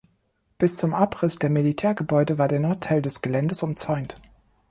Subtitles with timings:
[0.57, 4.17] Bis zum Abriss der Militärgebäude war der Nordteil des Geländes umzäunt.